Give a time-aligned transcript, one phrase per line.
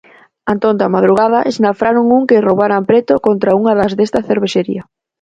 [0.53, 4.83] Antonte á madrugada esnafraron un que roubaran preto contra unha das desta cervexería.